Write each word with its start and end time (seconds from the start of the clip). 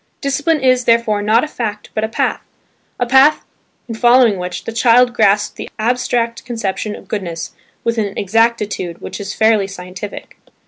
Discipline 0.19 0.61
is, 0.61 0.85
therefore, 0.85 1.21
not 1.21 1.43
a 1.43 1.47
fact 1.47 1.91
but 1.93 2.03
a 2.03 2.07
path, 2.09 2.41
a 2.99 3.05
path 3.05 3.45
in 3.87 3.93
following 3.93 4.39
which 4.39 4.63
the 4.63 4.71
child 4.71 5.13
grasps 5.13 5.53
the 5.53 5.69
abstract 5.77 6.43
conception 6.43 6.95
of 6.95 7.07
goodness 7.07 7.51
with 7.83 7.99
an 7.99 8.17
exactitude 8.17 8.99
which 8.99 9.19
is 9.19 9.35
fairly 9.35 9.67
scientific. 9.67 10.37